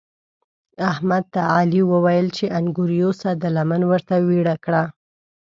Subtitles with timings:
[0.91, 4.83] احمد ته علي وويل چې انګور یوسه؛ ده لمن ورته ويړه کړه.